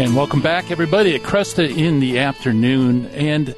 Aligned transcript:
And 0.00 0.16
welcome 0.16 0.40
back, 0.40 0.70
everybody, 0.70 1.14
at 1.14 1.20
Kresta 1.20 1.76
in 1.76 2.00
the 2.00 2.20
afternoon. 2.20 3.04
And, 3.08 3.54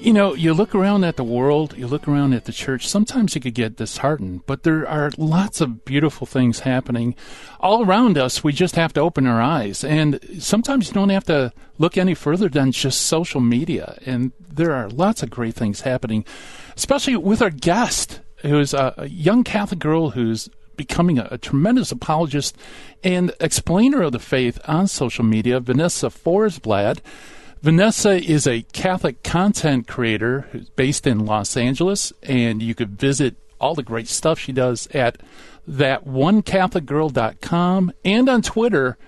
you 0.00 0.12
know, 0.12 0.34
you 0.34 0.52
look 0.52 0.74
around 0.74 1.04
at 1.04 1.14
the 1.14 1.22
world, 1.22 1.78
you 1.78 1.86
look 1.86 2.08
around 2.08 2.32
at 2.32 2.44
the 2.44 2.50
church, 2.50 2.88
sometimes 2.88 3.36
you 3.36 3.40
could 3.40 3.54
get 3.54 3.76
disheartened, 3.76 4.44
but 4.46 4.64
there 4.64 4.86
are 4.88 5.12
lots 5.16 5.60
of 5.60 5.84
beautiful 5.84 6.26
things 6.26 6.58
happening 6.58 7.14
all 7.60 7.84
around 7.84 8.18
us. 8.18 8.42
We 8.42 8.52
just 8.52 8.74
have 8.74 8.94
to 8.94 9.00
open 9.00 9.28
our 9.28 9.40
eyes. 9.40 9.84
And 9.84 10.18
sometimes 10.40 10.88
you 10.88 10.92
don't 10.92 11.10
have 11.10 11.26
to 11.26 11.52
look 11.78 11.96
any 11.96 12.14
further 12.14 12.48
than 12.48 12.72
just 12.72 13.02
social 13.02 13.40
media. 13.40 13.96
And 14.04 14.32
there 14.40 14.72
are 14.72 14.88
lots 14.88 15.22
of 15.22 15.30
great 15.30 15.54
things 15.54 15.82
happening, 15.82 16.24
especially 16.76 17.14
with 17.14 17.40
our 17.40 17.50
guest, 17.50 18.18
who's 18.38 18.74
a, 18.74 18.92
a 18.96 19.06
young 19.06 19.44
Catholic 19.44 19.78
girl 19.78 20.10
who's 20.10 20.50
becoming 20.76 21.18
a, 21.18 21.28
a, 21.30 21.38
tremendous 21.38 21.90
apologist 21.92 22.58
and 23.02 23.32
explainer 23.40 24.02
of 24.02 24.12
the 24.12 24.18
faith 24.18 24.60
on 24.66 24.86
social 24.86 25.24
media, 25.24 25.60
Vanessa 25.60 26.08
Forsblad. 26.08 26.98
Vanessa 27.62 28.22
is 28.22 28.46
a 28.46 28.60
Catholic 28.72 29.22
content 29.22 29.88
creator 29.88 30.42
who's 30.52 30.68
based 30.70 31.06
in 31.06 31.26
Los 31.26 31.54
Angeles, 31.56 32.12
and 32.22 32.62
you 32.62 32.74
could 32.74 32.98
visit 32.98 33.36
all 33.58 33.74
the 33.74 33.82
great 33.82 34.08
stuff 34.08 34.38
she 34.38 34.52
does 34.52 34.86
at 34.88 35.22
thatonecatholicgirl.com 35.68 37.92
and 38.04 38.28
on 38.28 38.42
Twitter 38.42 38.98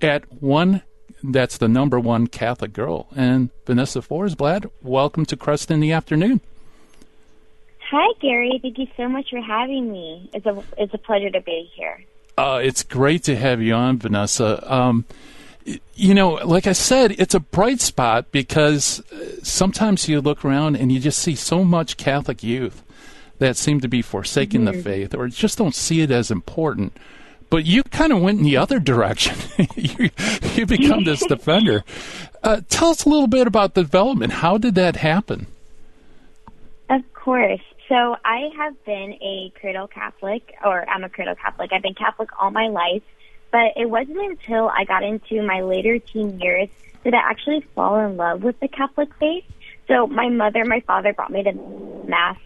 at 0.00 0.42
one 0.42 0.82
that's 1.22 1.58
the 1.58 1.68
number 1.68 1.98
one 1.98 2.28
Catholic 2.28 2.72
girl. 2.72 3.08
And 3.16 3.50
Vanessa 3.66 4.00
Forsblad, 4.00 4.70
welcome 4.82 5.26
to 5.26 5.36
Kresta 5.36 5.72
in 5.72 5.80
the 5.80 5.92
Afternoon. 5.92 6.40
Hi, 7.90 8.12
Gary. 8.20 8.58
Thank 8.60 8.78
you 8.78 8.86
so 8.96 9.08
much 9.08 9.30
for 9.30 9.40
having 9.40 9.90
me. 9.90 10.28
It's 10.34 10.44
a 10.44 10.62
it's 10.76 10.92
a 10.92 10.98
pleasure 10.98 11.30
to 11.30 11.40
be 11.40 11.70
here. 11.74 12.04
Uh, 12.36 12.60
it's 12.62 12.82
great 12.82 13.24
to 13.24 13.34
have 13.34 13.62
you 13.62 13.74
on, 13.74 13.98
Vanessa. 13.98 14.62
Um, 14.72 15.06
you 15.94 16.14
know, 16.14 16.34
like 16.34 16.66
I 16.66 16.72
said, 16.72 17.12
it's 17.12 17.34
a 17.34 17.40
bright 17.40 17.80
spot 17.80 18.30
because 18.30 19.00
uh, 19.10 19.42
sometimes 19.42 20.08
you 20.08 20.20
look 20.20 20.44
around 20.44 20.76
and 20.76 20.92
you 20.92 21.00
just 21.00 21.18
see 21.18 21.34
so 21.34 21.64
much 21.64 21.96
Catholic 21.96 22.42
youth 22.42 22.82
that 23.38 23.56
seem 23.56 23.80
to 23.80 23.88
be 23.88 24.02
forsaking 24.02 24.64
mm-hmm. 24.64 24.76
the 24.76 24.82
faith 24.82 25.14
or 25.14 25.28
just 25.28 25.58
don't 25.58 25.74
see 25.74 26.02
it 26.02 26.10
as 26.10 26.30
important. 26.30 26.96
But 27.50 27.64
you 27.64 27.82
kind 27.84 28.12
of 28.12 28.20
went 28.20 28.38
in 28.38 28.44
the 28.44 28.58
other 28.58 28.78
direction. 28.78 29.36
you, 29.74 30.10
you 30.54 30.66
become 30.66 31.04
this 31.04 31.24
defender. 31.28 31.84
Uh, 32.42 32.60
tell 32.68 32.90
us 32.90 33.04
a 33.04 33.08
little 33.08 33.26
bit 33.26 33.46
about 33.46 33.74
the 33.74 33.82
development. 33.82 34.34
How 34.34 34.58
did 34.58 34.74
that 34.74 34.96
happen? 34.96 35.46
Of 36.90 37.02
course. 37.14 37.60
So 37.88 38.16
I 38.22 38.50
have 38.58 38.84
been 38.84 39.14
a 39.22 39.50
cradle 39.58 39.86
Catholic, 39.88 40.54
or 40.62 40.86
I'm 40.88 41.04
a 41.04 41.08
cradle 41.08 41.34
Catholic. 41.34 41.72
I've 41.72 41.82
been 41.82 41.94
Catholic 41.94 42.28
all 42.38 42.50
my 42.50 42.68
life, 42.68 43.02
but 43.50 43.72
it 43.76 43.88
wasn't 43.88 44.18
until 44.18 44.68
I 44.68 44.84
got 44.84 45.02
into 45.02 45.42
my 45.42 45.62
later 45.62 45.98
teen 45.98 46.38
years 46.38 46.68
that 47.04 47.14
I 47.14 47.30
actually 47.30 47.64
fall 47.74 47.98
in 48.06 48.18
love 48.18 48.42
with 48.42 48.60
the 48.60 48.68
Catholic 48.68 49.08
faith. 49.18 49.44
So 49.86 50.06
my 50.06 50.28
mother, 50.28 50.66
my 50.66 50.80
father 50.80 51.14
brought 51.14 51.32
me 51.32 51.42
to 51.44 51.52
mass 52.06 52.36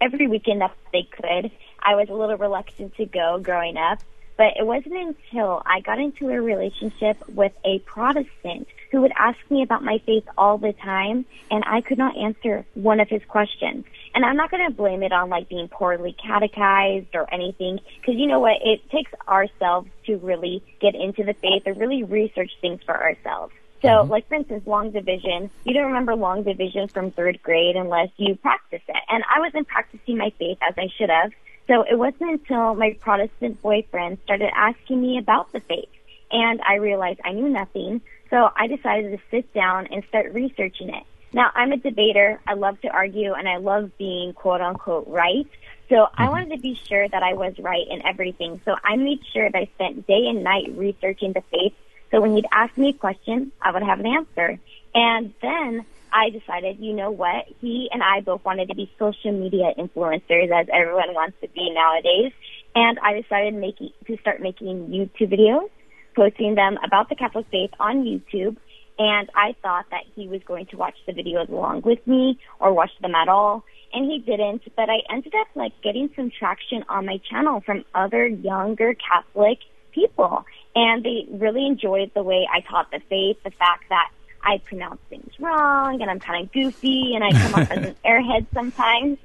every 0.00 0.28
weekend 0.28 0.60
that 0.60 0.76
they 0.92 1.02
could. 1.10 1.50
I 1.82 1.96
was 1.96 2.08
a 2.08 2.14
little 2.14 2.36
reluctant 2.36 2.94
to 2.96 3.06
go 3.06 3.40
growing 3.42 3.76
up, 3.76 3.98
but 4.36 4.52
it 4.56 4.64
wasn't 4.64 4.94
until 4.94 5.62
I 5.66 5.80
got 5.80 5.98
into 5.98 6.28
a 6.28 6.40
relationship 6.40 7.16
with 7.28 7.52
a 7.64 7.80
Protestant 7.80 8.68
who 8.92 9.00
would 9.00 9.12
ask 9.18 9.38
me 9.50 9.62
about 9.62 9.82
my 9.82 9.98
faith 10.06 10.24
all 10.38 10.58
the 10.58 10.74
time, 10.74 11.24
and 11.50 11.64
I 11.66 11.80
could 11.80 11.98
not 11.98 12.16
answer 12.16 12.64
one 12.74 13.00
of 13.00 13.08
his 13.08 13.22
questions. 13.26 13.84
And 14.14 14.24
I'm 14.24 14.36
not 14.36 14.50
going 14.50 14.68
to 14.68 14.74
blame 14.74 15.02
it 15.02 15.12
on 15.12 15.30
like 15.30 15.48
being 15.48 15.68
poorly 15.68 16.14
catechized 16.22 17.14
or 17.14 17.32
anything, 17.32 17.80
because 18.00 18.16
you 18.16 18.26
know 18.26 18.40
what? 18.40 18.58
It 18.62 18.88
takes 18.90 19.10
ourselves 19.26 19.88
to 20.06 20.16
really 20.18 20.62
get 20.80 20.94
into 20.94 21.24
the 21.24 21.34
faith 21.34 21.62
or 21.66 21.72
really 21.72 22.02
research 22.02 22.50
things 22.60 22.80
for 22.84 22.94
ourselves. 22.94 23.54
So, 23.80 23.88
mm-hmm. 23.88 24.10
like 24.10 24.28
for 24.28 24.34
instance, 24.34 24.66
long 24.66 24.90
division. 24.90 25.50
You 25.64 25.74
don't 25.74 25.86
remember 25.86 26.14
long 26.14 26.42
division 26.42 26.88
from 26.88 27.10
third 27.10 27.42
grade 27.42 27.74
unless 27.76 28.10
you 28.16 28.36
practice 28.36 28.82
it. 28.86 29.02
And 29.08 29.24
I 29.34 29.40
wasn't 29.40 29.66
practicing 29.66 30.18
my 30.18 30.30
faith 30.38 30.58
as 30.62 30.74
I 30.76 30.88
should 30.96 31.10
have. 31.10 31.32
So 31.68 31.82
it 31.82 31.96
wasn't 31.96 32.32
until 32.32 32.74
my 32.74 32.96
Protestant 33.00 33.62
boyfriend 33.62 34.18
started 34.24 34.50
asking 34.54 35.00
me 35.00 35.18
about 35.18 35.52
the 35.52 35.60
faith, 35.60 35.88
and 36.30 36.60
I 36.60 36.74
realized 36.74 37.20
I 37.24 37.32
knew 37.32 37.48
nothing. 37.48 38.02
So 38.30 38.50
I 38.56 38.66
decided 38.66 39.12
to 39.12 39.18
sit 39.30 39.52
down 39.54 39.86
and 39.88 40.02
start 40.08 40.32
researching 40.32 40.88
it. 40.88 41.04
Now, 41.32 41.50
I'm 41.54 41.72
a 41.72 41.76
debater. 41.76 42.40
I 42.46 42.54
love 42.54 42.80
to 42.82 42.88
argue 42.88 43.32
and 43.32 43.48
I 43.48 43.56
love 43.56 43.96
being 43.98 44.32
quote 44.34 44.60
unquote 44.60 45.08
right. 45.08 45.46
So 45.88 45.96
mm-hmm. 45.96 46.22
I 46.22 46.28
wanted 46.28 46.56
to 46.56 46.58
be 46.58 46.78
sure 46.88 47.08
that 47.08 47.22
I 47.22 47.34
was 47.34 47.54
right 47.58 47.86
in 47.88 48.04
everything. 48.06 48.60
So 48.64 48.76
I 48.84 48.96
made 48.96 49.20
sure 49.32 49.50
that 49.50 49.58
I 49.58 49.68
spent 49.74 50.06
day 50.06 50.26
and 50.28 50.44
night 50.44 50.72
researching 50.76 51.32
the 51.32 51.42
faith. 51.50 51.74
So 52.10 52.20
when 52.20 52.36
you'd 52.36 52.46
ask 52.52 52.76
me 52.76 52.90
a 52.90 52.92
question, 52.92 53.52
I 53.60 53.72
would 53.72 53.82
have 53.82 54.00
an 54.00 54.06
answer. 54.06 54.58
And 54.94 55.32
then 55.40 55.86
I 56.12 56.28
decided, 56.28 56.78
you 56.78 56.92
know 56.92 57.10
what? 57.10 57.46
He 57.60 57.88
and 57.90 58.02
I 58.02 58.20
both 58.20 58.44
wanted 58.44 58.68
to 58.68 58.74
be 58.74 58.92
social 58.98 59.32
media 59.32 59.72
influencers 59.78 60.50
as 60.50 60.66
everyone 60.72 61.14
wants 61.14 61.38
to 61.40 61.48
be 61.48 61.70
nowadays. 61.70 62.32
And 62.74 62.98
I 62.98 63.20
decided 63.20 63.54
making, 63.54 63.90
to 64.06 64.18
start 64.18 64.42
making 64.42 64.88
YouTube 64.88 65.32
videos, 65.32 65.70
posting 66.14 66.54
them 66.54 66.78
about 66.84 67.08
the 67.08 67.14
Catholic 67.14 67.46
faith 67.50 67.70
on 67.80 68.04
YouTube 68.04 68.56
and 68.98 69.30
I 69.34 69.54
thought 69.62 69.86
that 69.90 70.04
he 70.14 70.28
was 70.28 70.42
going 70.44 70.66
to 70.66 70.76
watch 70.76 70.96
the 71.06 71.12
videos 71.12 71.48
along 71.48 71.82
with 71.82 72.06
me 72.06 72.38
or 72.60 72.72
watch 72.72 72.90
them 73.00 73.14
at 73.14 73.28
all. 73.28 73.64
And 73.92 74.10
he 74.10 74.18
didn't, 74.18 74.62
but 74.74 74.88
I 74.88 75.00
ended 75.10 75.34
up 75.34 75.48
like 75.54 75.72
getting 75.82 76.10
some 76.16 76.30
traction 76.30 76.84
on 76.88 77.06
my 77.06 77.18
channel 77.28 77.60
from 77.60 77.84
other 77.94 78.26
younger 78.26 78.94
Catholic 78.94 79.58
people. 79.92 80.44
And 80.74 81.04
they 81.04 81.26
really 81.30 81.66
enjoyed 81.66 82.12
the 82.14 82.22
way 82.22 82.48
I 82.50 82.60
taught 82.60 82.90
the 82.90 83.00
faith, 83.08 83.36
the 83.44 83.50
fact 83.50 83.84
that 83.90 84.10
I 84.42 84.58
pronounce 84.58 85.00
things 85.08 85.32
wrong 85.38 86.00
and 86.00 86.10
I'm 86.10 86.20
kind 86.20 86.44
of 86.44 86.52
goofy 86.52 87.14
and 87.14 87.22
I 87.22 87.30
come 87.32 87.54
off 87.54 87.70
as 87.70 87.86
an 87.86 87.96
airhead 88.04 88.46
sometimes. 88.54 89.18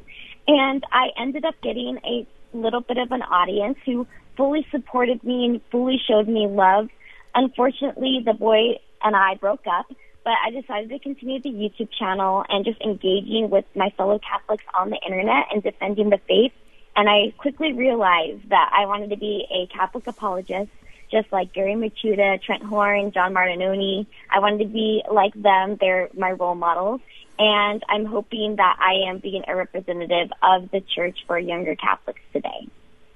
And 0.48 0.84
I 0.92 1.10
ended 1.18 1.46
up 1.46 1.56
getting 1.62 1.98
a 2.06 2.28
little 2.54 2.82
bit 2.82 2.98
of 2.98 3.12
an 3.12 3.22
audience 3.22 3.78
who 3.86 4.08
fully 4.36 4.66
supported 4.72 5.24
me 5.24 5.46
and 5.46 5.62
fully 5.72 6.00
showed 6.08 6.28
me 6.28 6.48
love. 6.48 6.90
Unfortunately, 7.36 8.22
the 8.26 8.34
boy 8.34 8.80
and 9.08 9.16
I 9.16 9.36
broke 9.36 9.66
up, 9.68 9.88
but 10.24 10.34
I 10.46 10.52
decided 10.52 10.90
to 10.90 11.00
continue 11.00 11.42
the 11.42 11.50
YouTube 11.50 11.90
channel 11.98 12.44
and 12.50 12.66
just 12.66 12.82
engaging 12.82 13.50
with 13.50 13.66
my 13.76 13.90
fellow 13.92 14.20
Catholics 14.20 14.66
on 14.78 14.90
the 14.90 15.00
internet 15.06 15.46
and 15.52 15.64
defending 15.64 16.10
the 16.10 16.20
faith. 16.28 16.52
And 16.96 17.10
I 17.10 17.34
quickly 17.38 17.74
realized 17.74 18.50
that 18.50 18.72
I 18.74 18.86
wanted 18.86 19.12
to 19.12 19.18
be 19.18 19.48
a 19.52 19.68
Catholic 19.74 20.08
apologist, 20.08 20.70
just 21.10 21.32
like 21.32 21.54
Gary 21.54 21.76
Michuta, 21.76 22.42
Trent 22.42 22.64
Horn, 22.64 23.12
John 23.12 23.34
Martignoni. 23.34 24.06
I 24.30 24.40
wanted 24.40 24.60
to 24.60 24.66
be 24.66 25.04
like 25.10 25.34
them. 25.34 25.78
They're 25.80 26.10
my 26.18 26.32
role 26.32 26.56
models. 26.56 27.02
And 27.40 27.84
I'm 27.88 28.06
hoping 28.06 28.56
that 28.56 28.78
I 28.80 29.10
am 29.10 29.20
being 29.20 29.44
a 29.48 29.56
representative 29.56 30.32
of 30.42 30.72
the 30.72 30.82
church 30.82 31.20
for 31.28 31.38
younger 31.38 31.76
Catholics 31.76 32.22
today. 32.34 32.68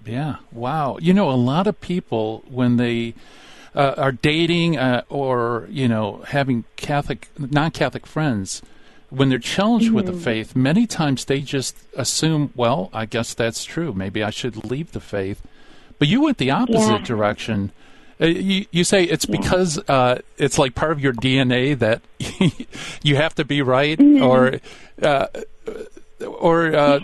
Yeah. 0.05 0.37
Wow. 0.51 0.97
You 1.01 1.13
know, 1.13 1.29
a 1.29 1.33
lot 1.33 1.67
of 1.67 1.81
people, 1.81 2.43
when 2.47 2.77
they 2.77 3.15
uh, 3.75 3.93
are 3.97 4.11
dating 4.11 4.77
uh, 4.77 5.03
or 5.09 5.67
you 5.69 5.87
know 5.87 6.23
having 6.27 6.65
Catholic 6.75 7.29
non-Catholic 7.37 8.05
friends, 8.05 8.61
when 9.11 9.29
they're 9.29 9.39
challenged 9.39 9.87
mm-hmm. 9.87 9.95
with 9.95 10.05
the 10.05 10.13
mm-hmm. 10.13 10.21
faith, 10.21 10.55
many 10.55 10.87
times 10.87 11.25
they 11.25 11.41
just 11.41 11.75
assume, 11.95 12.51
well, 12.55 12.89
I 12.93 13.05
guess 13.05 13.33
that's 13.33 13.63
true. 13.65 13.93
Maybe 13.93 14.23
I 14.23 14.29
should 14.29 14.65
leave 14.65 14.93
the 14.93 15.01
faith. 15.01 15.41
But 15.99 16.07
you 16.07 16.21
went 16.21 16.37
the 16.37 16.49
opposite 16.49 17.01
yeah. 17.01 17.05
direction. 17.05 17.71
Uh, 18.19 18.27
you, 18.27 18.65
you, 18.71 18.83
say 18.83 19.03
it's 19.03 19.27
yeah. 19.27 19.37
because 19.39 19.77
uh, 19.89 20.19
it's 20.37 20.57
like 20.57 20.75
part 20.75 20.91
of 20.91 21.01
your 21.01 21.13
DNA 21.13 21.77
that 21.77 22.01
you 23.03 23.15
have 23.17 23.35
to 23.35 23.45
be 23.45 23.61
right, 23.61 23.97
mm-hmm. 23.97 24.23
or 24.23 24.59
uh, 25.01 25.27
or 26.25 26.75
uh, 26.75 26.99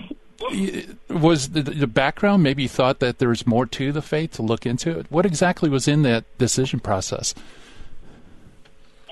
was 1.10 1.50
the, 1.50 1.62
the, 1.62 1.88
background 1.88 2.44
maybe 2.44 2.64
you 2.64 2.70
thought 2.70 3.00
that 3.00 3.18
there 3.18 3.30
was 3.30 3.48
more 3.48 3.66
to 3.66 3.92
the 3.92 4.02
faith 4.02 4.34
to 4.34 4.42
look 4.42 4.66
into 4.66 4.98
it? 5.00 5.08
What 5.10 5.26
exactly 5.26 5.70
was 5.70 5.88
in 5.88 6.04
that 6.04 6.26
decision 6.38 6.80
process? 6.80 7.34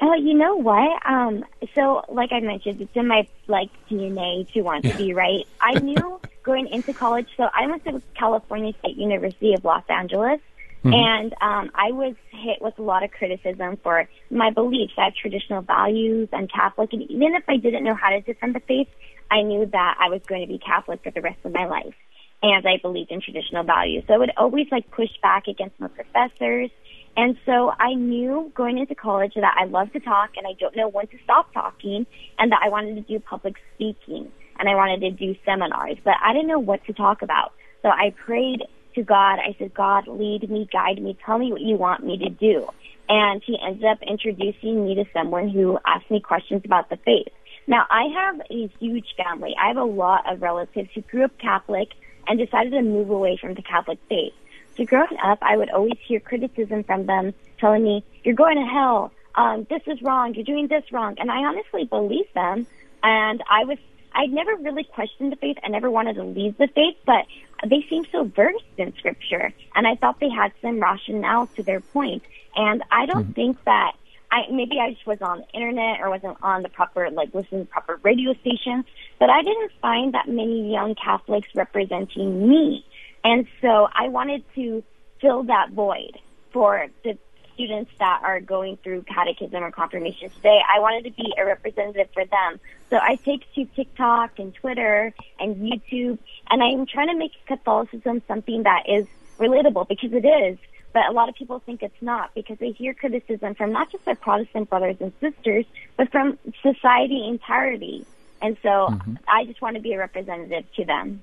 Uh, 0.02 0.14
you 0.14 0.34
know 0.34 0.56
what? 0.56 1.02
Um 1.06 1.46
so 1.74 2.04
like 2.10 2.32
i 2.32 2.40
mentioned 2.40 2.82
it's 2.82 2.96
in 2.96 3.08
my 3.08 3.28
like 3.48 3.70
dna 3.90 4.52
to 4.54 4.62
want 4.62 4.84
to 4.86 4.96
be 4.98 5.14
right? 5.14 5.46
I 5.62 5.80
knew 5.80 6.20
going 6.44 6.68
into 6.68 6.94
college 6.94 7.28
so 7.38 7.50
i 7.54 7.66
went 7.66 7.84
to 7.86 8.02
california 8.16 8.72
state 8.80 8.96
university 8.98 9.56
of 9.56 9.66
los 9.66 9.84
angeles 9.90 10.40
mm-hmm. 10.84 10.94
and 10.94 11.34
um 11.42 11.72
i 11.74 11.92
was 11.92 12.14
hit 12.30 12.62
with 12.62 12.78
a 12.78 12.84
lot 12.84 13.04
of 13.04 13.10
criticism 13.10 13.78
for 13.78 14.08
my 14.30 14.52
beliefs. 14.52 14.94
I 14.96 15.06
have 15.06 15.16
traditional 15.16 15.62
values 15.62 16.30
i'm 16.34 16.48
catholic 16.48 16.94
and 16.94 17.02
even 17.10 17.34
if 17.34 17.44
i 17.48 17.58
didn't 17.58 17.84
know 17.84 17.96
how 17.96 18.12
to 18.12 18.22
defend 18.22 18.54
the 18.54 18.60
faith 18.60 18.88
I 19.32 19.42
knew 19.42 19.66
that 19.66 19.98
I 20.00 20.10
was 20.10 20.22
going 20.28 20.42
to 20.42 20.48
be 20.48 20.60
Catholic 20.60 21.04
for 21.04 21.12
the 21.12 21.22
rest 21.22 21.40
of 21.44 21.54
my 21.54 21.66
life. 21.66 21.96
And 22.44 22.68
I 22.68 22.78
believed 22.82 23.12
in 23.12 23.22
traditional 23.22 23.64
values. 23.64 24.04
So 24.08 24.14
I 24.14 24.18
would 24.18 24.32
always 24.38 24.68
like 24.72 24.92
push 24.92 25.10
back 25.22 25.48
against 25.48 25.80
my 25.80 25.88
professors. 25.88 26.70
And 27.18 27.38
so 27.46 27.72
I 27.80 27.94
knew 27.94 28.52
going 28.54 28.78
into 28.78 28.94
college 28.94 29.34
that 29.36 29.56
I 29.58 29.66
love 29.66 29.92
to 29.94 30.00
talk 30.00 30.32
and 30.36 30.46
I 30.46 30.54
don't 30.60 30.76
know 30.76 30.90
when 30.90 31.08
to 31.08 31.18
stop 31.24 31.54
talking 31.54 32.06
and 32.38 32.52
that 32.52 32.60
I 32.64 32.70
wanted 32.70 32.96
to 32.96 33.02
do 33.02 33.20
public 33.20 33.56
speaking 33.74 34.32
and 34.60 34.70
I 34.70 34.76
wanted 34.76 35.00
to 35.02 35.12
do 35.12 35.36
seminars, 35.46 35.98
but 36.04 36.16
I 36.22 36.34
didn't 36.34 36.48
know 36.48 36.60
what 36.60 36.84
to 36.86 36.94
talk 36.94 37.22
about. 37.22 37.54
So 37.82 37.90
I 37.90 38.14
prayed 38.26 38.64
to 38.96 39.04
God. 39.04 39.40
I 39.40 39.56
said, 39.58 39.74
God, 39.74 40.08
lead 40.08 40.50
me, 40.50 40.68
guide 40.72 41.02
me, 41.02 41.18
tell 41.26 41.38
me 41.38 41.52
what 41.52 41.62
you 41.62 41.78
want 41.78 42.06
me 42.06 42.18
to 42.18 42.30
do. 42.30 42.68
and 43.08 43.42
he 43.46 43.58
ended 43.64 43.86
up 43.86 44.00
introducing 44.02 44.86
me 44.86 44.96
to 44.96 45.06
someone 45.14 45.50
who 45.50 45.78
asked 45.86 46.10
me 46.10 46.20
questions 46.20 46.62
about 46.66 46.90
the 46.90 46.98
faith. 46.98 47.28
Now, 47.68 47.86
I 47.90 48.06
have 48.14 48.42
a 48.50 48.68
huge 48.80 49.16
family. 49.18 49.56
I 49.60 49.70
have 49.70 49.78
a 49.78 49.84
lot 49.84 50.32
of 50.32 50.42
relatives 50.42 50.90
who 50.94 51.02
grew 51.02 51.24
up 51.24 51.38
Catholic 51.38 51.90
and 52.28 52.38
decided 52.38 52.72
to 52.72 52.82
move 52.82 53.10
away 53.10 53.38
from 53.38 53.54
the 53.54 53.62
Catholic 53.62 54.00
faith. 54.08 54.34
So 54.78 54.86
growing 54.86 55.18
up, 55.24 55.40
I 55.42 55.58
would 55.58 55.70
always 55.70 55.98
hear 56.06 56.20
criticism 56.20 56.84
from 56.84 57.06
them 57.06 57.34
telling 57.60 57.84
me, 57.84 58.04
you're 58.24 58.36
going 58.36 58.58
to 58.58 58.66
hell. 58.66 59.12
Um, 59.36 59.66
this 59.70 59.82
is 59.88 60.02
wrong. 60.02 60.34
You're 60.34 60.44
doing 60.44 60.68
this 60.68 60.84
wrong. 60.92 61.16
And 61.18 61.32
I 61.32 61.38
honestly 61.46 61.86
believed 61.86 62.34
them. 62.34 62.68
And 63.02 63.44
I 63.50 63.64
was, 63.66 63.78
I 64.14 64.26
never 64.28 64.56
really 64.56 64.84
questioned 64.84 65.32
the 65.32 65.38
faith. 65.38 65.58
I 65.64 65.70
never 65.70 65.90
wanted 65.90 66.16
to 66.16 66.24
leave 66.24 66.58
the 66.58 66.68
faith, 66.68 66.98
but 67.06 67.26
they 67.68 67.86
seemed 67.90 68.08
so 68.12 68.26
versed 68.26 68.64
in 68.78 68.94
scripture. 68.98 69.54
And 69.76 69.88
I 69.88 69.96
thought 69.96 70.20
they 70.20 70.30
had 70.30 70.52
some 70.62 70.80
rationale 70.80 71.48
to 71.56 71.64
their 71.64 71.80
point. 71.80 72.24
And 72.56 72.84
I 72.92 73.06
don't 73.06 73.24
mm-hmm. 73.24 73.34
think 73.34 73.64
that 73.66 73.94
I 74.36 74.52
maybe 74.52 74.80
I 74.82 74.92
just 74.92 75.08
was 75.08 75.22
on 75.22 75.40
the 75.40 75.48
internet 75.54 76.02
or 76.02 76.10
wasn't 76.10 76.38
on 76.44 76.62
the 76.62 76.68
proper 76.68 77.10
like 77.10 77.34
listening 77.34 77.66
to 77.66 77.72
proper 77.72 78.00
radio 78.04 78.34
stations, 78.34 78.84
but 79.18 79.30
I 79.30 79.42
didn't 79.42 79.72
find 79.82 80.14
that 80.14 80.28
many 80.28 80.74
young 80.74 80.94
Catholics 80.96 81.48
representing 81.56 82.50
me. 82.50 82.86
And 83.24 83.48
so 83.62 83.88
I 83.94 84.10
wanted 84.10 84.44
to 84.56 84.84
fill 85.22 85.44
that 85.44 85.72
void 85.72 86.20
for 86.52 86.88
the 87.06 87.18
students 87.54 87.92
that 88.00 88.20
are 88.24 88.42
going 88.42 88.76
through 88.84 89.04
catechism 89.04 89.64
or 89.64 89.72
confirmation 89.72 90.30
today. 90.32 90.60
I 90.68 90.82
wanted 90.82 91.06
to 91.06 91.12
be 91.12 91.34
a 91.38 91.46
representative 91.46 92.10
for 92.14 92.26
them. 92.26 92.60
So 92.90 92.98
I 92.98 93.16
take 93.16 93.42
to 93.54 93.64
TikTok 93.74 94.38
and 94.38 94.54
Twitter 94.54 95.14
and 95.40 95.56
YouTube 95.56 96.20
and 96.50 96.62
I'm 96.62 96.86
trying 96.86 97.08
to 97.08 97.16
make 97.16 97.32
Catholicism 97.46 98.22
something 98.28 98.64
that 98.64 98.84
is 98.90 99.06
relatable 99.40 99.88
because 99.88 100.12
it 100.12 100.26
is 100.26 100.58
but 100.96 101.10
a 101.10 101.12
lot 101.12 101.28
of 101.28 101.36
people 101.36 101.60
think 101.60 101.84
it's 101.84 102.02
not 102.02 102.34
because 102.34 102.58
they 102.58 102.72
hear 102.72 102.94
criticism 102.94 103.54
from 103.54 103.74
not 103.74 103.92
just 103.92 104.06
their 104.06 104.16
Protestant 104.16 104.70
brothers 104.70 104.96
and 105.02 105.12
sisters, 105.20 105.66
but 105.98 106.10
from 106.10 106.40
society 106.64 107.28
entirety. 107.28 108.06
And 108.42 108.56
so 108.64 108.70
mm-hmm. 108.70 109.16
I 109.28 109.44
just 109.44 109.62
want 109.62 109.76
to 109.76 109.82
be 109.82 109.92
a 109.92 110.00
representative 110.00 110.64
to 110.78 110.86
them. 110.86 111.22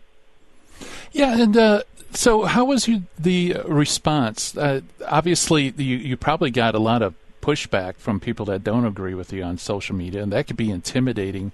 Yeah, 1.12 1.40
and 1.40 1.56
uh, 1.56 1.82
so 2.10 2.42
how 2.42 2.66
was 2.66 2.86
you, 2.86 3.04
the 3.19 3.56
response? 3.64 4.54
Uh, 4.54 4.82
obviously, 5.08 5.72
you, 5.78 5.96
you 5.96 6.16
probably 6.19 6.50
got 6.50 6.74
a 6.74 6.78
lot 6.78 7.00
of 7.00 7.14
pushback 7.40 7.94
from 7.94 8.20
people 8.20 8.44
that 8.46 8.62
don't 8.62 8.84
agree 8.84 9.14
with 9.14 9.32
you 9.32 9.42
on 9.42 9.56
social 9.56 9.96
media, 9.96 10.22
and 10.22 10.30
that 10.32 10.48
could 10.48 10.58
be 10.58 10.70
intimidating. 10.70 11.50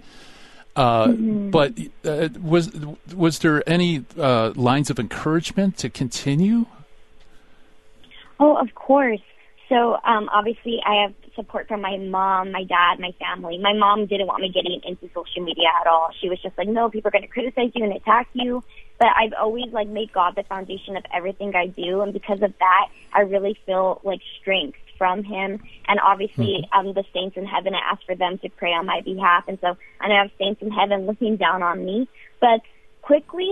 Uh, 0.75 1.07
mm-hmm. 1.07 1.51
But 1.51 1.75
uh, 2.05 2.31
was 2.43 2.73
was 3.15 3.39
there 3.39 3.69
any 3.69 4.05
uh, 4.19 4.55
lines 4.57 4.91
of 4.91 4.99
encouragement 4.99 5.77
to 5.79 5.89
continue? 5.89 6.67
Oh, 8.39 8.57
of 8.57 8.75
course. 8.75 9.21
So 9.69 9.99
um, 10.05 10.29
obviously, 10.33 10.81
I 10.85 11.03
have 11.03 11.15
support 11.35 11.69
from 11.69 11.83
my 11.83 11.97
mom, 11.99 12.53
my 12.53 12.65
dad, 12.65 12.99
my 12.99 13.13
family. 13.21 13.59
My 13.59 13.75
mom 13.75 14.07
didn't 14.07 14.27
want 14.27 14.41
me 14.43 14.51
getting 14.53 14.81
into 14.85 15.09
social 15.15 15.45
media 15.45 15.69
at 15.81 15.87
all. 15.87 16.11
She 16.21 16.29
was 16.29 16.41
just 16.43 16.57
like, 16.57 16.69
"No, 16.69 16.89
people 16.89 17.09
are 17.09 17.13
going 17.13 17.23
to 17.23 17.29
criticize 17.29 17.71
you 17.75 17.85
and 17.85 17.93
attack 17.93 18.29
you." 18.33 18.65
But 18.99 19.09
I've 19.17 19.33
always 19.39 19.71
like 19.73 19.89
made 19.89 20.13
God 20.13 20.35
the 20.37 20.43
foundation 20.43 20.97
of 20.97 21.05
everything 21.15 21.55
I 21.55 21.67
do, 21.67 22.01
and 22.01 22.13
because 22.13 22.43
of 22.43 22.53
that, 22.59 22.89
I 23.13 23.21
really 23.21 23.59
feel 23.67 24.01
like 24.05 24.21
strength 24.41 24.79
from 24.97 25.23
Him. 25.23 25.63
And 25.87 26.01
obviously, 26.01 26.67
mm-hmm. 26.67 26.89
um, 26.89 26.95
the 26.95 27.05
saints 27.13 27.37
in 27.37 27.45
heaven, 27.45 27.75
I 27.75 27.93
ask 27.93 28.05
for 28.07 28.17
them 28.17 28.39
to 28.39 28.49
pray 28.49 28.71
on 28.71 28.87
my 28.87 29.03
behalf, 29.03 29.45
and 29.49 29.59
so 29.61 29.77
I 30.01 30.09
know 30.09 30.15
I 30.15 30.23
have 30.23 30.31
saints 30.39 30.63
in 30.63 30.71
heaven 30.71 31.07
looking 31.07 31.37
down 31.37 31.63
on 31.63 31.85
me. 31.85 32.09
But 32.41 32.63
quickly, 33.03 33.51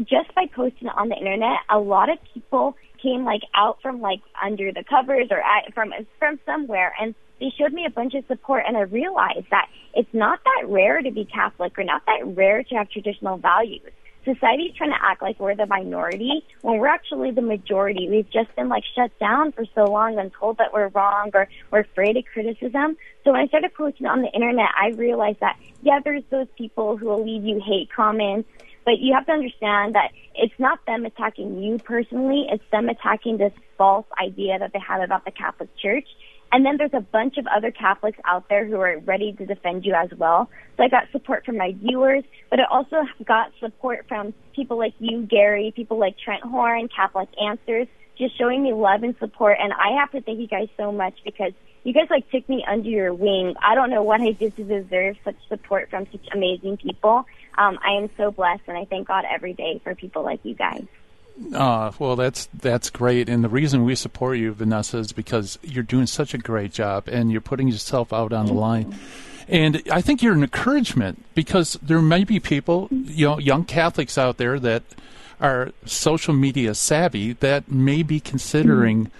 just 0.00 0.34
by 0.34 0.46
posting 0.54 0.88
on 0.88 1.08
the 1.08 1.16
internet, 1.16 1.58
a 1.70 1.78
lot 1.78 2.10
of 2.10 2.18
people 2.34 2.76
came 3.02 3.24
like 3.24 3.42
out 3.54 3.80
from 3.82 4.00
like 4.00 4.20
under 4.42 4.72
the 4.72 4.84
covers 4.84 5.28
or 5.30 5.40
at, 5.40 5.74
from 5.74 5.92
from 6.18 6.38
somewhere 6.46 6.94
and 7.00 7.14
they 7.40 7.52
showed 7.58 7.72
me 7.72 7.84
a 7.84 7.90
bunch 7.90 8.14
of 8.14 8.24
support 8.26 8.64
and 8.66 8.76
I 8.76 8.82
realized 8.82 9.46
that 9.50 9.68
it's 9.94 10.12
not 10.12 10.40
that 10.44 10.68
rare 10.68 11.02
to 11.02 11.10
be 11.10 11.24
Catholic 11.24 11.76
or 11.78 11.84
not 11.84 12.02
that 12.06 12.20
rare 12.24 12.62
to 12.62 12.74
have 12.76 12.88
traditional 12.88 13.36
values. 13.36 13.90
Society's 14.24 14.72
trying 14.76 14.90
to 14.90 14.98
act 15.02 15.20
like 15.20 15.40
we're 15.40 15.56
the 15.56 15.66
minority 15.66 16.44
when 16.60 16.78
we're 16.78 16.86
actually 16.86 17.32
the 17.32 17.42
majority. 17.42 18.08
We've 18.08 18.30
just 18.30 18.54
been 18.54 18.68
like 18.68 18.84
shut 18.94 19.10
down 19.18 19.50
for 19.50 19.64
so 19.74 19.84
long 19.84 20.20
and 20.20 20.32
told 20.32 20.58
that 20.58 20.72
we're 20.72 20.88
wrong 20.88 21.32
or 21.34 21.48
we're 21.72 21.80
afraid 21.80 22.16
of 22.16 22.24
criticism. 22.32 22.96
So 23.24 23.32
when 23.32 23.40
I 23.40 23.46
started 23.48 23.74
posting 23.74 24.06
on 24.06 24.22
the 24.22 24.30
internet, 24.30 24.68
I 24.80 24.90
realized 24.90 25.40
that 25.40 25.56
yeah, 25.82 25.98
there's 26.04 26.22
those 26.30 26.46
people 26.56 26.96
who 26.96 27.06
will 27.06 27.24
leave 27.24 27.44
you 27.44 27.60
hate 27.64 27.90
comments 27.90 28.48
but 28.84 28.98
you 28.98 29.14
have 29.14 29.26
to 29.26 29.32
understand 29.32 29.94
that 29.94 30.10
it's 30.34 30.54
not 30.58 30.84
them 30.86 31.04
attacking 31.04 31.62
you 31.62 31.78
personally, 31.78 32.46
it's 32.50 32.64
them 32.70 32.88
attacking 32.88 33.38
this 33.38 33.52
false 33.76 34.06
idea 34.20 34.58
that 34.58 34.72
they 34.72 34.80
have 34.80 35.02
about 35.02 35.24
the 35.24 35.30
Catholic 35.30 35.68
Church. 35.76 36.06
And 36.52 36.66
then 36.66 36.76
there's 36.76 36.92
a 36.92 37.00
bunch 37.00 37.38
of 37.38 37.46
other 37.46 37.70
Catholics 37.70 38.18
out 38.26 38.48
there 38.50 38.66
who 38.66 38.76
are 38.76 38.98
ready 38.98 39.32
to 39.32 39.46
defend 39.46 39.86
you 39.86 39.94
as 39.94 40.10
well. 40.18 40.50
So 40.76 40.84
I 40.84 40.88
got 40.88 41.04
support 41.10 41.46
from 41.46 41.56
my 41.56 41.72
viewers, 41.72 42.24
but 42.50 42.60
I 42.60 42.64
also 42.70 43.04
got 43.24 43.52
support 43.58 44.04
from 44.06 44.34
people 44.54 44.76
like 44.76 44.92
you, 44.98 45.22
Gary, 45.22 45.72
people 45.74 45.98
like 45.98 46.16
Trent 46.18 46.42
Horn, 46.42 46.88
Catholic 46.94 47.30
Answers, 47.42 47.88
just 48.18 48.36
showing 48.36 48.62
me 48.62 48.74
love 48.74 49.02
and 49.02 49.16
support. 49.18 49.56
And 49.60 49.72
I 49.72 49.98
have 50.00 50.10
to 50.12 50.20
thank 50.20 50.40
you 50.40 50.46
guys 50.46 50.68
so 50.76 50.92
much 50.92 51.14
because 51.24 51.52
you 51.84 51.94
guys 51.94 52.08
like 52.10 52.30
took 52.30 52.46
me 52.48 52.64
under 52.68 52.88
your 52.88 53.14
wing. 53.14 53.54
I 53.62 53.74
don't 53.74 53.88
know 53.88 54.02
what 54.02 54.20
I 54.20 54.32
did 54.32 54.54
to 54.56 54.64
deserve 54.64 55.16
such 55.24 55.36
support 55.48 55.88
from 55.88 56.06
such 56.12 56.26
amazing 56.34 56.76
people. 56.76 57.24
Um, 57.58 57.78
I 57.82 57.92
am 57.92 58.10
so 58.16 58.30
blessed, 58.30 58.62
and 58.66 58.76
I 58.76 58.84
thank 58.84 59.08
God 59.08 59.24
every 59.30 59.52
day 59.52 59.80
for 59.84 59.94
people 59.94 60.22
like 60.22 60.40
you 60.44 60.54
guys. 60.54 60.84
Uh, 61.54 61.92
well, 61.98 62.16
that's 62.16 62.48
that's 62.54 62.90
great, 62.90 63.28
and 63.28 63.42
the 63.42 63.48
reason 63.48 63.84
we 63.84 63.94
support 63.94 64.38
you, 64.38 64.52
Vanessa, 64.52 64.98
is 64.98 65.12
because 65.12 65.58
you're 65.62 65.82
doing 65.82 66.06
such 66.06 66.34
a 66.34 66.38
great 66.38 66.72
job, 66.72 67.08
and 67.08 67.32
you're 67.32 67.40
putting 67.40 67.68
yourself 67.68 68.12
out 68.12 68.32
on 68.32 68.46
the 68.46 68.52
line. 68.52 68.94
And 69.48 69.82
I 69.90 70.00
think 70.00 70.22
you're 70.22 70.34
an 70.34 70.42
encouragement 70.42 71.24
because 71.34 71.78
there 71.82 72.00
may 72.00 72.24
be 72.24 72.38
people, 72.38 72.88
you 72.90 73.26
know, 73.26 73.38
young 73.38 73.64
Catholics 73.64 74.16
out 74.16 74.36
there 74.36 74.58
that 74.60 74.82
are 75.40 75.72
social 75.84 76.32
media 76.32 76.74
savvy 76.74 77.32
that 77.34 77.70
may 77.70 78.02
be 78.02 78.20
considering. 78.20 79.06
Mm-hmm 79.06 79.16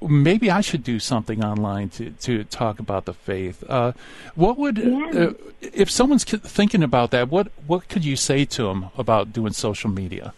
maybe 0.00 0.50
I 0.50 0.60
should 0.60 0.82
do 0.82 0.98
something 0.98 1.44
online 1.44 1.88
to, 1.90 2.10
to 2.10 2.44
talk 2.44 2.78
about 2.78 3.04
the 3.04 3.14
faith. 3.14 3.62
Uh, 3.68 3.92
what 4.34 4.58
would 4.58 4.78
yeah. 4.78 5.10
uh, 5.14 5.32
if 5.60 5.90
someone's 5.90 6.24
thinking 6.24 6.82
about 6.82 7.10
that? 7.10 7.30
What 7.30 7.48
what 7.66 7.88
could 7.88 8.04
you 8.04 8.16
say 8.16 8.44
to 8.44 8.64
them 8.64 8.90
about 8.96 9.32
doing 9.32 9.52
social 9.52 9.90
media? 9.90 10.34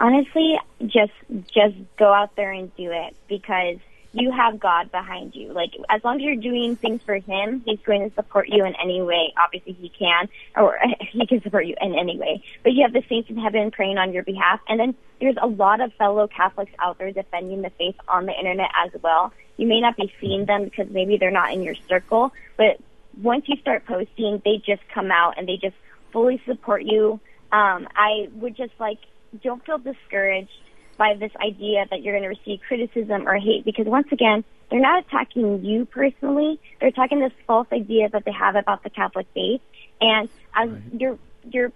Honestly, 0.00 0.58
just 0.86 1.12
just 1.52 1.76
go 1.98 2.12
out 2.12 2.36
there 2.36 2.52
and 2.52 2.74
do 2.76 2.90
it 2.92 3.16
because 3.28 3.78
you 4.12 4.32
have 4.32 4.58
God 4.58 4.90
behind 4.90 5.34
you. 5.34 5.52
Like 5.52 5.72
as 5.88 6.02
long 6.02 6.16
as 6.16 6.22
you're 6.22 6.36
doing 6.36 6.76
things 6.76 7.02
for 7.02 7.16
Him, 7.16 7.62
He's 7.64 7.80
going 7.84 8.08
to 8.08 8.14
support 8.14 8.48
you 8.48 8.64
in 8.64 8.74
any 8.82 9.02
way. 9.02 9.34
Obviously, 9.36 9.74
He 9.74 9.88
can, 9.90 10.28
or 10.56 10.78
He 11.00 11.26
can 11.26 11.42
support 11.42 11.66
you 11.66 11.74
in 11.80 11.94
any 11.94 12.18
way. 12.18 12.42
But 12.62 12.72
you 12.72 12.82
have 12.82 12.92
the 12.92 13.02
saints 13.08 13.28
in 13.30 13.36
heaven 13.36 13.70
praying 13.70 13.98
on 13.98 14.12
your 14.12 14.22
behalf, 14.22 14.60
and 14.68 14.80
then 14.80 14.94
there's 15.20 15.36
a 15.40 15.46
lot 15.46 15.80
of 15.80 15.92
fellow 15.94 16.26
Catholics 16.26 16.72
out 16.78 16.98
there 16.98 17.10
defending 17.12 17.62
the 17.62 17.70
faith 17.70 17.96
on 18.06 18.26
the 18.26 18.32
internet 18.32 18.70
as 18.84 18.90
well. 19.02 19.32
You 19.56 19.66
may 19.66 19.80
not 19.80 19.96
be 19.96 20.12
seeing 20.20 20.46
them 20.46 20.64
because 20.64 20.88
maybe 20.90 21.16
they're 21.16 21.30
not 21.30 21.52
in 21.52 21.62
your 21.62 21.74
circle, 21.88 22.32
but 22.56 22.78
once 23.20 23.48
you 23.48 23.56
start 23.56 23.84
posting, 23.84 24.40
they 24.44 24.58
just 24.64 24.82
come 24.94 25.10
out 25.10 25.34
and 25.36 25.48
they 25.48 25.56
just 25.56 25.74
fully 26.12 26.40
support 26.46 26.82
you. 26.84 27.20
Um, 27.50 27.88
I 27.96 28.28
would 28.34 28.56
just 28.56 28.72
like 28.78 28.98
don't 29.42 29.64
feel 29.64 29.78
discouraged 29.78 30.50
by 30.98 31.14
this 31.14 31.32
idea 31.42 31.86
that 31.90 32.02
you're 32.02 32.12
going 32.12 32.24
to 32.24 32.28
receive 32.28 32.60
criticism 32.66 33.26
or 33.26 33.36
hate 33.36 33.64
because 33.64 33.86
once 33.86 34.08
again, 34.12 34.44
they're 34.70 34.80
not 34.80 35.06
attacking 35.06 35.64
you 35.64 35.86
personally. 35.86 36.60
They're 36.78 36.90
attacking 36.90 37.20
this 37.20 37.32
false 37.46 37.68
idea 37.72 38.10
that 38.10 38.24
they 38.26 38.32
have 38.32 38.56
about 38.56 38.82
the 38.82 38.90
Catholic 38.90 39.26
faith. 39.32 39.62
And 40.00 40.28
as 40.54 40.68
right. 40.68 40.82
you're, 40.92 41.18
you're 41.50 41.72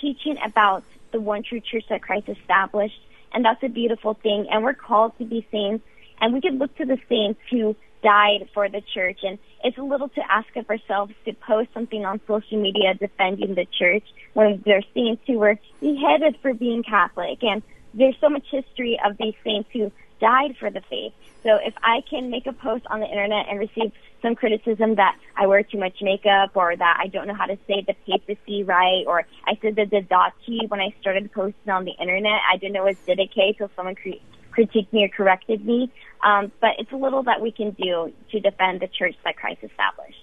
teaching 0.00 0.36
about 0.44 0.84
the 1.12 1.20
one 1.20 1.42
true 1.42 1.60
church 1.60 1.84
that 1.88 2.02
Christ 2.02 2.28
established, 2.28 3.00
and 3.32 3.44
that's 3.44 3.62
a 3.62 3.68
beautiful 3.68 4.14
thing. 4.14 4.48
And 4.50 4.62
we're 4.62 4.74
called 4.74 5.16
to 5.18 5.24
be 5.24 5.46
saints, 5.50 5.84
and 6.20 6.34
we 6.34 6.40
can 6.40 6.58
look 6.58 6.76
to 6.76 6.84
the 6.84 6.98
saints 7.08 7.40
who 7.50 7.76
died 8.02 8.48
for 8.52 8.68
the 8.68 8.82
church. 8.92 9.20
And 9.22 9.38
it's 9.62 9.78
a 9.78 9.82
little 9.82 10.08
to 10.10 10.20
ask 10.30 10.54
of 10.56 10.68
ourselves 10.68 11.14
to 11.24 11.32
post 11.32 11.70
something 11.72 12.04
on 12.04 12.20
social 12.26 12.60
media 12.60 12.94
defending 12.94 13.54
the 13.54 13.66
church 13.78 14.04
when 14.34 14.62
there 14.66 14.78
are 14.78 14.82
saints 14.92 15.22
who 15.26 15.38
were 15.38 15.58
beheaded 15.80 16.36
for 16.42 16.52
being 16.52 16.82
Catholic. 16.82 17.42
And 17.42 17.62
there's 17.96 18.16
so 18.20 18.28
much 18.28 18.44
history 18.50 18.98
of 19.04 19.16
these 19.18 19.34
saints 19.44 19.68
who 19.72 19.90
died 20.20 20.56
for 20.58 20.70
the 20.70 20.82
faith. 20.90 21.12
So 21.42 21.58
if 21.62 21.74
I 21.82 22.00
can 22.08 22.30
make 22.30 22.46
a 22.46 22.52
post 22.52 22.84
on 22.90 23.00
the 23.00 23.06
internet 23.06 23.46
and 23.48 23.58
receive 23.58 23.92
some 24.22 24.34
criticism 24.34 24.94
that 24.94 25.16
I 25.36 25.46
wear 25.46 25.62
too 25.62 25.78
much 25.78 25.96
makeup 26.00 26.52
or 26.54 26.74
that 26.74 26.98
I 26.98 27.08
don't 27.08 27.26
know 27.26 27.34
how 27.34 27.44
to 27.44 27.58
say 27.66 27.84
the 27.86 27.94
papacy 28.06 28.62
right 28.64 29.04
or 29.06 29.26
I 29.46 29.58
said 29.60 29.76
the 29.76 29.84
Didache 29.84 30.68
when 30.68 30.80
I 30.80 30.94
started 31.00 31.30
posting 31.32 31.70
on 31.70 31.84
the 31.84 31.92
internet, 32.00 32.40
I 32.50 32.56
didn't 32.56 32.72
know 32.72 32.86
it 32.86 32.96
was 33.06 33.16
Didache 33.16 33.58
till 33.58 33.70
someone 33.76 33.94
cre- 33.94 34.24
critiqued 34.56 34.92
me 34.92 35.04
or 35.04 35.08
corrected 35.08 35.64
me. 35.64 35.92
Um, 36.24 36.50
but 36.60 36.70
it's 36.78 36.92
a 36.92 36.96
little 36.96 37.22
that 37.24 37.42
we 37.42 37.52
can 37.52 37.72
do 37.72 38.12
to 38.30 38.40
defend 38.40 38.80
the 38.80 38.88
church 38.88 39.14
that 39.24 39.36
Christ 39.36 39.60
established. 39.62 40.16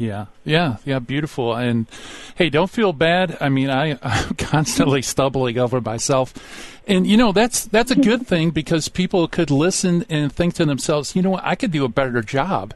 Yeah, 0.00 0.26
yeah, 0.46 0.78
yeah, 0.86 0.98
beautiful. 0.98 1.54
And 1.54 1.86
hey, 2.36 2.48
don't 2.48 2.70
feel 2.70 2.94
bad. 2.94 3.36
I 3.38 3.50
mean, 3.50 3.68
I, 3.68 3.98
I'm 4.02 4.34
constantly 4.36 5.02
stumbling 5.02 5.58
over 5.58 5.78
myself, 5.78 6.80
and 6.88 7.06
you 7.06 7.18
know 7.18 7.32
that's 7.32 7.66
that's 7.66 7.90
a 7.90 7.96
good 7.96 8.26
thing 8.26 8.48
because 8.50 8.88
people 8.88 9.28
could 9.28 9.50
listen 9.50 10.06
and 10.08 10.32
think 10.32 10.54
to 10.54 10.64
themselves, 10.64 11.14
you 11.14 11.20
know 11.20 11.30
what, 11.30 11.44
I 11.44 11.54
could 11.54 11.70
do 11.70 11.84
a 11.84 11.88
better 11.88 12.22
job, 12.22 12.72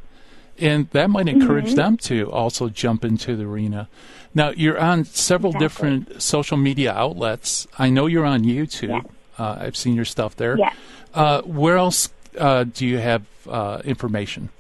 and 0.59 0.90
that 0.90 1.09
might 1.09 1.26
encourage 1.26 1.69
mm-hmm. 1.69 1.76
them 1.76 1.97
to 1.99 2.31
also 2.31 2.69
jump 2.69 3.07
into 3.07 3.37
the 3.37 3.45
arena. 3.45 3.88
Now, 4.35 4.50
you're 4.50 4.78
on 4.78 5.07
several 5.07 5.52
exactly. 5.52 5.64
different 5.64 6.23
social 6.23 6.59
media 6.59 6.93
outlets. 6.93 7.66
I 7.78 7.88
know 7.88 8.04
you're 8.04 8.26
on 8.26 8.43
YouTube. 8.43 9.02
Yeah. 9.02 9.43
Uh, 9.43 9.57
I've 9.61 9.76
seen 9.76 9.95
your 9.95 10.04
stuff 10.04 10.37
there. 10.37 10.59
Yeah. 10.59 10.73
Uh, 11.14 11.40
where 11.43 11.78
else 11.78 12.11
uh, 12.37 12.64
do 12.64 12.87
you 12.87 12.99
have 12.99 13.25
uh, 13.49 13.81
information? 13.85 14.50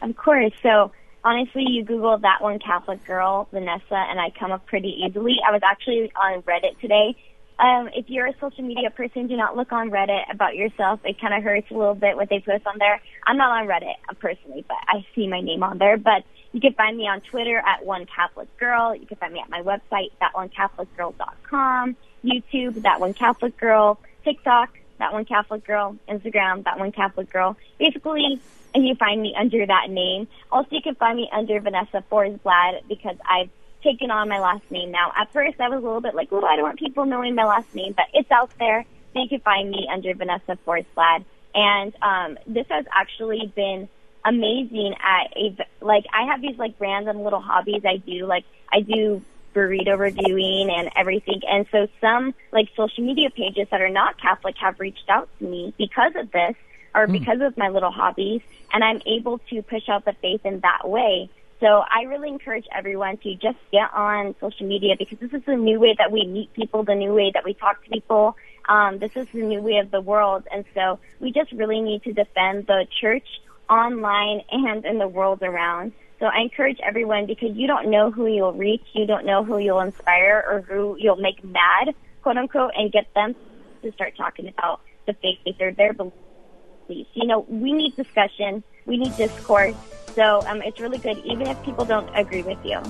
Of 0.00 0.16
course. 0.16 0.52
So 0.62 0.92
honestly, 1.28 1.64
you 1.68 1.84
Google 1.84 2.16
that 2.16 2.40
one 2.40 2.58
Catholic 2.58 3.04
girl, 3.04 3.48
Vanessa, 3.52 3.94
and 3.94 4.18
I 4.18 4.30
come 4.30 4.50
up 4.50 4.66
pretty 4.66 5.04
easily. 5.04 5.36
I 5.46 5.52
was 5.52 5.60
actually 5.62 6.10
on 6.16 6.40
Reddit 6.42 6.80
today. 6.80 7.16
Um, 7.58 7.90
if 7.94 8.08
you're 8.08 8.26
a 8.26 8.34
social 8.40 8.64
media 8.64 8.88
person, 8.90 9.26
do 9.26 9.36
not 9.36 9.54
look 9.54 9.70
on 9.70 9.90
Reddit 9.90 10.22
about 10.32 10.54
yourself. 10.56 11.00
It 11.04 11.20
kind 11.20 11.34
of 11.34 11.42
hurts 11.42 11.70
a 11.70 11.74
little 11.74 11.94
bit 11.94 12.16
what 12.16 12.30
they 12.30 12.40
post 12.40 12.66
on 12.66 12.78
there. 12.78 13.02
I'm 13.26 13.36
not 13.36 13.50
on 13.50 13.68
Reddit 13.68 13.96
uh, 14.08 14.14
personally, 14.14 14.64
but 14.66 14.78
I 14.88 15.04
see 15.14 15.28
my 15.28 15.42
name 15.42 15.62
on 15.62 15.76
there. 15.76 15.98
But 15.98 16.24
you 16.52 16.60
can 16.60 16.72
find 16.72 16.96
me 16.96 17.06
on 17.06 17.20
Twitter 17.20 17.58
at 17.58 17.84
One 17.84 18.06
Catholic 18.06 18.56
Girl. 18.58 18.94
You 18.94 19.06
can 19.06 19.18
find 19.18 19.34
me 19.34 19.40
at 19.40 19.50
my 19.50 19.60
website, 19.60 20.12
thatonecatholicgirl.com, 20.22 21.96
YouTube, 22.24 22.82
That 22.82 23.00
One 23.00 23.12
Catholic 23.12 23.58
Girl, 23.58 23.98
TikTok, 24.24 24.77
That 24.98 25.12
One 25.12 25.24
Catholic 25.24 25.64
Girl, 25.64 25.96
Instagram, 26.08 26.64
That 26.64 26.78
One 26.78 26.92
Catholic 26.92 27.30
Girl. 27.30 27.56
Basically, 27.78 28.40
you 28.74 28.94
find 28.94 29.20
me 29.20 29.34
under 29.38 29.64
that 29.66 29.90
name. 29.90 30.28
Also, 30.52 30.68
you 30.72 30.82
can 30.82 30.94
find 30.94 31.16
me 31.16 31.28
under 31.32 31.60
Vanessa 31.60 32.04
Forsblad 32.10 32.82
because 32.88 33.16
I've 33.28 33.50
taken 33.82 34.10
on 34.10 34.28
my 34.28 34.38
last 34.38 34.70
name 34.70 34.90
now. 34.90 35.12
At 35.16 35.32
first, 35.32 35.60
I 35.60 35.68
was 35.68 35.82
a 35.82 35.86
little 35.86 36.00
bit 36.00 36.14
like, 36.14 36.28
oh, 36.32 36.44
I 36.44 36.56
don't 36.56 36.64
want 36.64 36.78
people 36.78 37.06
knowing 37.06 37.34
my 37.34 37.44
last 37.44 37.72
name, 37.74 37.94
but 37.96 38.06
it's 38.12 38.30
out 38.30 38.50
there. 38.58 38.84
So 39.12 39.22
you 39.22 39.28
can 39.28 39.40
find 39.40 39.70
me 39.70 39.88
under 39.92 40.14
Vanessa 40.14 40.58
Forsblad. 40.66 41.24
And 41.54 41.96
um, 42.02 42.38
this 42.46 42.66
has 42.68 42.84
actually 42.92 43.52
been 43.54 43.88
amazing 44.24 44.94
at 45.00 45.36
a 45.36 45.56
like 45.80 46.04
I 46.12 46.26
have 46.26 46.42
these 46.42 46.58
like 46.58 46.74
random 46.78 47.22
little 47.22 47.40
hobbies 47.40 47.82
I 47.84 47.96
do 47.96 48.26
like 48.26 48.44
I 48.70 48.80
do 48.80 49.22
burrito 49.58 49.98
reviewing 49.98 50.70
and 50.70 50.90
everything 50.96 51.40
and 51.50 51.66
so 51.72 51.88
some 52.00 52.34
like 52.52 52.68
social 52.76 53.04
media 53.04 53.30
pages 53.30 53.66
that 53.70 53.80
are 53.80 53.88
not 53.88 54.20
Catholic 54.20 54.56
have 54.58 54.78
reached 54.78 55.08
out 55.08 55.28
to 55.38 55.44
me 55.44 55.74
because 55.76 56.12
of 56.16 56.30
this 56.30 56.54
or 56.94 57.06
mm. 57.06 57.12
because 57.12 57.40
of 57.40 57.56
my 57.56 57.68
little 57.68 57.90
hobbies, 57.90 58.42
and 58.72 58.82
I'm 58.82 59.00
able 59.06 59.38
to 59.50 59.62
push 59.62 59.88
out 59.88 60.04
the 60.04 60.14
faith 60.14 60.44
in 60.44 60.60
that 60.60 60.88
way. 60.88 61.30
So 61.60 61.66
I 61.66 62.02
really 62.04 62.28
encourage 62.28 62.66
everyone 62.74 63.16
to 63.18 63.34
just 63.34 63.58
get 63.72 63.92
on 63.92 64.34
social 64.40 64.66
media 64.66 64.94
because 64.96 65.18
this 65.18 65.32
is 65.32 65.42
the 65.44 65.56
new 65.56 65.80
way 65.80 65.94
that 65.98 66.12
we 66.12 66.24
meet 66.24 66.52
people, 66.52 66.84
the 66.84 66.94
new 66.94 67.12
way 67.12 67.32
that 67.34 67.44
we 67.44 67.54
talk 67.54 67.82
to 67.84 67.90
people. 67.90 68.36
Um, 68.68 68.98
this 68.98 69.10
is 69.16 69.26
the 69.32 69.42
new 69.42 69.60
way 69.60 69.78
of 69.78 69.90
the 69.90 70.00
world, 70.00 70.44
and 70.52 70.64
so 70.74 70.98
we 71.20 71.32
just 71.32 71.52
really 71.52 71.80
need 71.80 72.02
to 72.04 72.12
defend 72.12 72.66
the 72.66 72.86
church 73.00 73.26
online 73.68 74.42
and 74.50 74.84
in 74.84 74.98
the 74.98 75.08
world 75.08 75.42
around. 75.42 75.92
So 76.20 76.26
I 76.26 76.40
encourage 76.40 76.78
everyone 76.82 77.26
because 77.26 77.56
you 77.56 77.66
don't 77.66 77.90
know 77.90 78.10
who 78.10 78.26
you'll 78.26 78.52
reach, 78.52 78.82
you 78.92 79.06
don't 79.06 79.24
know 79.24 79.44
who 79.44 79.58
you'll 79.58 79.80
inspire 79.80 80.44
or 80.48 80.62
who 80.62 80.96
you'll 80.98 81.16
make 81.16 81.42
mad, 81.44 81.94
quote 82.22 82.36
unquote, 82.36 82.72
and 82.76 82.90
get 82.90 83.06
them 83.14 83.36
to 83.82 83.92
start 83.92 84.16
talking 84.16 84.48
about 84.48 84.80
the 85.06 85.14
faith 85.14 85.38
or 85.60 85.72
their 85.72 85.92
beliefs. 85.92 87.10
You 87.14 87.26
know, 87.26 87.46
we 87.48 87.72
need 87.72 87.94
discussion, 87.94 88.64
we 88.84 88.96
need 88.96 89.16
discourse. 89.16 89.76
So 90.14 90.42
um, 90.46 90.60
it's 90.62 90.80
really 90.80 90.98
good, 90.98 91.18
even 91.18 91.46
if 91.46 91.62
people 91.62 91.84
don't 91.84 92.08
agree 92.16 92.42
with 92.42 92.58
you. 92.64 92.80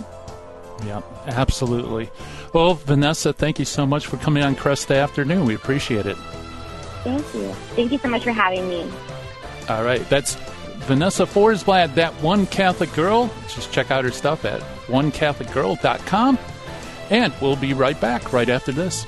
Yeah, 0.87 1.03
absolutely. 1.27 2.09
Well, 2.55 2.75
Vanessa, 2.75 3.33
thank 3.33 3.59
you 3.59 3.65
so 3.65 3.85
much 3.85 4.07
for 4.07 4.17
coming 4.17 4.43
on 4.43 4.55
Crest 4.55 4.91
Afternoon. 4.91 5.45
We 5.45 5.55
appreciate 5.55 6.07
it. 6.07 6.17
Thank 7.05 7.35
you. 7.35 7.53
Thank 7.75 7.93
you 7.93 7.99
so 7.99 8.09
much 8.09 8.25
for 8.25 8.33
having 8.33 8.69
me. 8.69 8.91
All 9.69 9.85
right, 9.85 10.09
that's 10.09 10.37
Vanessa 10.89 11.25
Forsblad, 11.27 11.95
that 11.97 12.15
one 12.23 12.47
Catholic 12.47 12.91
girl. 12.95 13.31
Just 13.47 13.71
check 13.71 13.91
out 13.91 14.05
her 14.05 14.11
stuff 14.11 14.47
at 14.47 14.63
onecatholicgirl.com. 14.87 16.39
And 17.11 17.33
we'll 17.43 17.57
be 17.57 17.75
right 17.75 18.01
back 18.01 18.33
right 18.33 18.49
after 18.49 18.73
this. 18.73 19.07